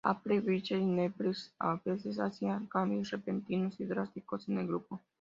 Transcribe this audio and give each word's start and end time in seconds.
Applewhite 0.03 0.75
y 0.79 0.83
Nettles 0.83 1.53
a 1.59 1.75
veces 1.85 2.17
hacían 2.19 2.65
cambios 2.65 3.11
repentinos 3.11 3.79
y 3.79 3.85
drásticos 3.85 4.49
en 4.49 4.57
el 4.57 4.65
grupo. 4.65 4.99